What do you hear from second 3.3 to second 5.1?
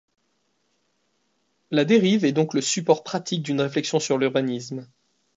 d’une réflexion sur l’urbanisme.